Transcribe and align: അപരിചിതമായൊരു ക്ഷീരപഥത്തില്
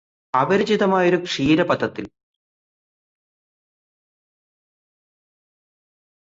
അപരിചിതമായൊരു 0.33 1.17
ക്ഷീരപഥത്തില് 1.23 2.09